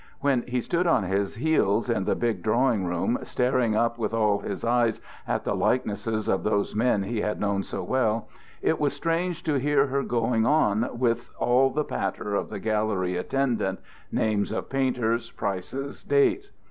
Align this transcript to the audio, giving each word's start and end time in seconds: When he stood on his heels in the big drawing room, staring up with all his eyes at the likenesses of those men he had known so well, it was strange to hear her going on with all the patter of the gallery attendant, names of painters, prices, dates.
When 0.19 0.41
he 0.47 0.61
stood 0.61 0.87
on 0.87 1.03
his 1.03 1.35
heels 1.35 1.87
in 1.87 2.05
the 2.05 2.15
big 2.15 2.41
drawing 2.41 2.85
room, 2.85 3.19
staring 3.21 3.75
up 3.75 3.99
with 3.99 4.15
all 4.15 4.39
his 4.39 4.65
eyes 4.65 4.99
at 5.27 5.43
the 5.43 5.53
likenesses 5.53 6.27
of 6.27 6.41
those 6.41 6.73
men 6.73 7.03
he 7.03 7.21
had 7.21 7.39
known 7.39 7.61
so 7.61 7.83
well, 7.83 8.27
it 8.63 8.79
was 8.79 8.93
strange 8.93 9.43
to 9.43 9.59
hear 9.59 9.85
her 9.85 10.01
going 10.01 10.43
on 10.43 10.89
with 10.97 11.29
all 11.37 11.69
the 11.69 11.83
patter 11.83 12.33
of 12.33 12.49
the 12.49 12.57
gallery 12.57 13.15
attendant, 13.15 13.79
names 14.11 14.51
of 14.51 14.69
painters, 14.69 15.29
prices, 15.29 16.03
dates. 16.03 16.49